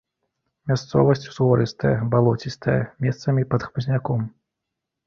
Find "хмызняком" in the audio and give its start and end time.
3.71-4.19